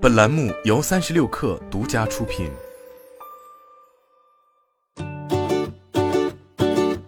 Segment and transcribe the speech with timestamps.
[0.00, 2.48] 本栏目由三十六氪独家出品。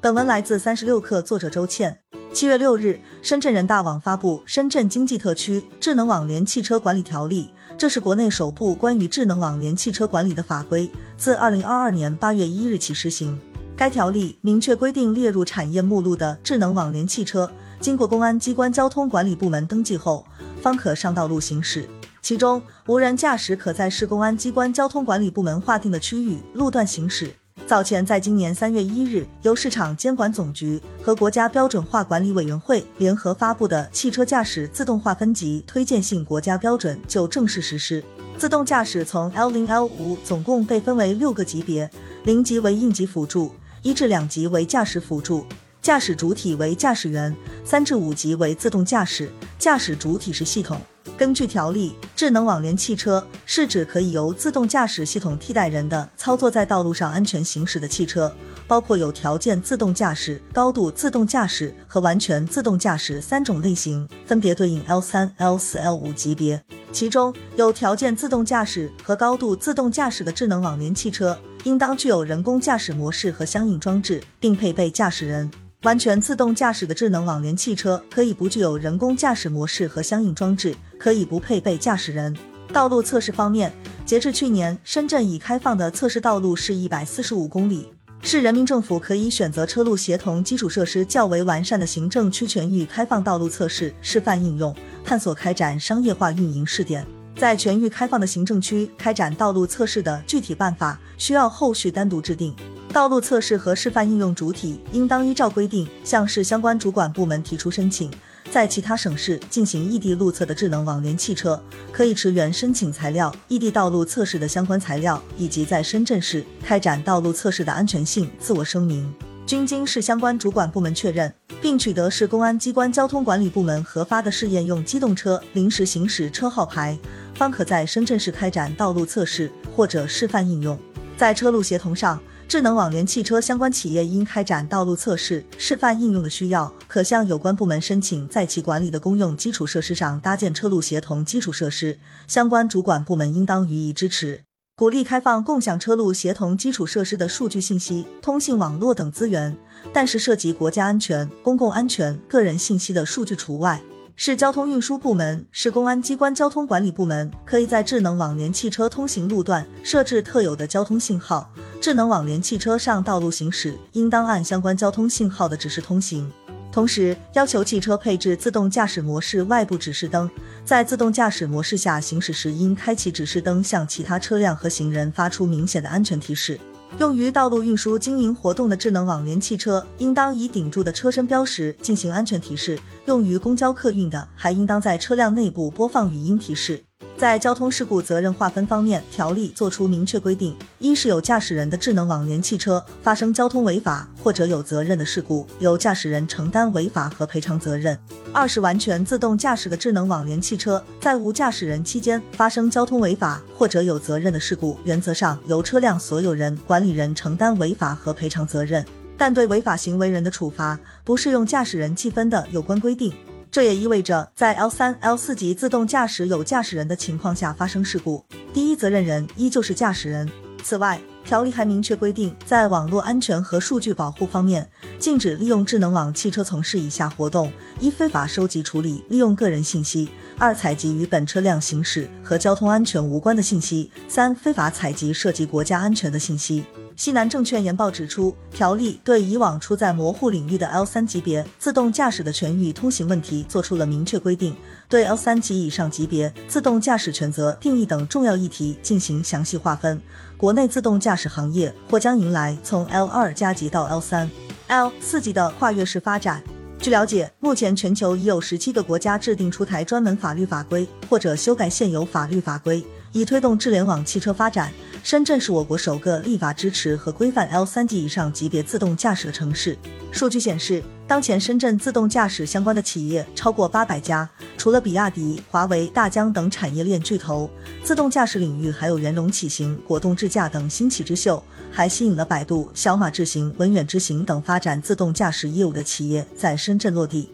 [0.00, 2.00] 本文来自三十六氪，作者周倩。
[2.32, 13.40] 七月六日，深圳人大网发布《深圳经济特区智能网联汽车管理条例》，这是国内首部关于智能网联汽车管理的法规，自二零二二年八月一日起施行。
[13.76, 20.26] 该条例明确规定，列入产业目录的智能网联汽车，经过公安机关交通管理部门登记后，
[20.60, 21.88] 方可上道路行驶。
[22.22, 27.32] 其中，无人驾驶可在市公安机关交通管理部门划定的区域路段行驶。
[27.66, 38.02] 早前，在今年三月一日，由市场监管总局和国家标准化管理委员会联合发布的《汽车驾驶自动化分级推荐性国家标准》就正式实施。
[38.36, 41.90] 自动驾驶从 L 零 L 五总共被分为六个级别，
[42.24, 43.54] 零级为应急辅助。
[43.82, 45.46] 一至两级为驾驶辅助，
[45.80, 47.32] 驾驶主体为驾驶员；
[47.64, 50.78] 三至五级为自动驾驶，驾驶主体是系统。
[51.20, 58.34] 根据条例，智能网联汽车是指可以由自动驾驶系统替代人的操作在道路上安全行驶的汽车，
[58.66, 66.64] 包括有条件自动驾驶、高度自动驾驶和完全自动驾驶三种类型，分别对应 L 三、L 四、L 五级别。
[66.90, 71.38] 其中有条件自动驾驶和高度自动驾驶的智能网联汽车。
[71.64, 75.50] 应当具有人工驾驶模式和相应装置，并配备驾驶人。
[75.82, 82.36] 完全自动驾驶的智能网联汽车可以不具有人工驾驶模式和相应装置，可以不配备驾驶人。
[82.70, 83.72] 道路测试方面，
[84.04, 87.90] 截至去年，深圳已开放的测试道路是一百四十五公里。
[88.20, 97.06] 市人民政府可以选择车路协同基础设施较为完善的行政区全域开放道路测试示范应用，探索开展商业化运营试点。
[97.36, 102.54] 在全域开放的行政区开展道路测试的具体办法，需要后续单独制定。
[102.92, 108.10] 道路测试和示范应用主体应当依照规定向市相关主管部门提出申请。
[108.50, 119.14] 在其他省市进行异地路测的智能网联汽车，可以持原申请材料、异地道路测试的相关材料，以及在深圳市开展道路测试的安全性自我声明，
[119.46, 121.32] 均经市相关主管部门确认。
[121.62, 126.98] 并取得市公安机关交通管理部门核发的试验用机动车临时行驶车号牌，
[127.34, 130.76] 方可在深圳市开展道路测试或者示范应用。
[131.18, 132.18] 在车路协同上，
[132.50, 144.42] 智能网联汽车相关企业因开展道路测试、示范应用的需要，可向有关部门申请在其管理的公用基础设施上搭建车路协同基础设施，相关主管部门应当予以支持。
[144.74, 149.56] 鼓励开放共享车路协同基础设施的数据信息、通信网络等资源，
[149.92, 153.80] 但是涉及国家安全、公共安全、个人信息的数据除外。
[154.16, 161.50] 市交通运输部门、市公安机关交通管理部门可以在智能网联汽车通行路段设置特有的交通信号，
[161.80, 166.30] 智能网联汽车上道路行驶应当按相关交通信号的指示通行。
[166.70, 170.30] 同时要求汽车配置自动驾驶模式外部指示灯，
[170.64, 176.60] 在自动驾驶模式下行驶时，应开启指示灯，向其他车辆和行人发出明显的安全提示。
[176.98, 186.84] 用于道路运输经营活动的智能网联汽车，应当以顶住的车身标识进行安全提示；用于公交客运的，还应当在车辆内部播放语音提示。
[187.20, 197.94] 在交通事故责任划分方面，条例作出明确规定：一是有驾驶人的智能网联汽车发生交通违法或者有责任的事故，由驾驶人承担违法和赔偿责任；
[198.32, 208.82] 二是完全自动驾驶的智能网联汽车在无驾驶人期间发生交通违法或者有责任的事故，原则上由车辆所有人、管理人承担违法和赔偿责任，
[209.18, 213.12] 但对违法行为人的处罚不适用驾驶人记分的有关规定。
[213.52, 220.30] 这也意味着，在 L 三、L 四级自动驾驶有驾驶人的情况下发生事故，第一责任人依旧是驾驶人。
[220.62, 230.08] 此外，条例还明确规定，在网络安全和数据保护方面，禁止利用智能网汽车从事以下活动：一、非法收集、处理、利用个人信息；
[230.38, 236.64] 二、采集与本车辆行驶和交通安全无关的信息；三、非法采集涉及国家安全的信息。
[237.00, 244.54] 西南证券研报指出，条例对以往处在模糊领域的 L 三级别自动驾驶的全域通行问题作出了明确规定，
[244.86, 249.98] 对 L 三级以上级别自动驾驶权责定义等重要议题进行详细划分。
[250.36, 254.30] 国内自动驾驶行业或将迎来从 L 二加级到 L 三、
[254.66, 256.42] L 四级的跨越式发展。
[256.82, 262.82] 据了解，目前全球已有十七个国家制定出台专门法律法规或者修改现有法律法规，
[263.12, 264.72] 以推动智联网汽车发展。
[265.02, 269.76] 深圳是我国首个立法支持和规范 L 三级以上级别自动驾驶的城市。
[270.10, 277.50] 数据显示，当前深圳自动驾驶相关的企业超过八百家，除了比亚迪、华为、大疆等产业链巨头，
[277.82, 281.42] 自动驾驶领域还有圆龙启行、果冻智驾等新起之秀，
[281.72, 287.28] 还吸引了百度、小马智行、文远智行等发展自动驾驶业务的企业在深圳落地。